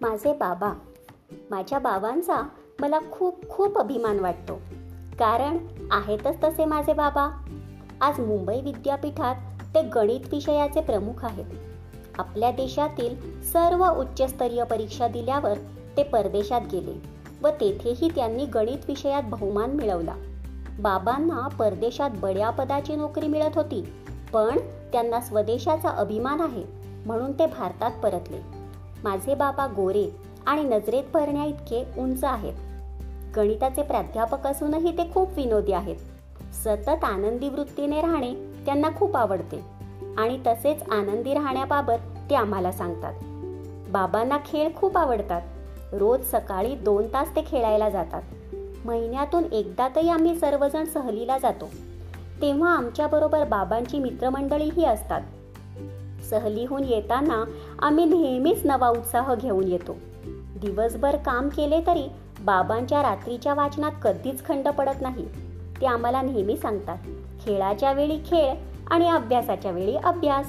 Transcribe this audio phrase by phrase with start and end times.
[0.00, 0.72] माझे बाबा.
[1.50, 2.48] माझ्या बाबांचा
[2.80, 4.54] मला खूप खूप अभिमान वाटतो.
[5.18, 5.58] कारण
[5.90, 7.44] आहेतच तसे माझे बाबा.
[8.00, 9.34] आज मुंबई विद्यापीठात
[9.74, 11.44] ते गणित विषयाचे प्रमुख आहेत.
[12.18, 15.54] आपल्या देशातील सर्व उच्चस्तरीय परीक्षा दिल्यावर
[15.96, 17.02] ते परदेशात गेले
[17.42, 20.14] व तेथेही त्यांनी गणित विषयात बहुमान मिळवला.
[20.80, 23.92] बाबांना परदेशात बड्या पदाची नोकरी मिळत होती
[24.32, 24.58] पण
[24.92, 26.64] त्यांना स्वदेशाचा अभिमान आहे
[27.06, 28.55] म्हणून ते भारतात परतले.
[29.04, 32.54] माझे बाबा गोरे आणि नजरेत भरण्या इतके उंच आहेत.
[33.36, 35.96] गणिताचे प्राध्यापक असूनही ते खूप विनोदी आहेत.
[36.54, 38.34] सतत आनंदी वृत्तीने राहणे
[38.66, 39.60] त्यांना खूप आवडते
[40.18, 43.14] आणि तसेच आनंदी राहण्याबाबत ते आम्हाला सांगतात.
[43.90, 45.42] बाबांना खेळ खूप आवडतात.
[45.92, 48.22] रोज सकाळी दोन तास ते खेळायला जातात.
[48.84, 51.70] महिन्यातून एकदा तरी आम्ही सर्वजण सहलीला जातो.
[52.42, 55.20] तेव्हा आमच्याबरोबर बाबांची मित्रमंडळीही असतात.
[56.30, 57.44] सहलीहून येताना
[57.82, 59.96] आम्ही नेहमीच नवा उत्साह घेऊन येतो.
[60.60, 62.08] दिवसभर काम केले तरी
[62.40, 65.26] बाबांच्या रात्रीच्या वाचनात कधीच खंड पडत नाही.
[65.80, 66.98] ते आम्हाला नेहमी सांगतात
[67.44, 68.54] खेळाच्या वेळी खेळ
[68.90, 70.46] आणि अभ्यासाच्या वेळी अभ्यास.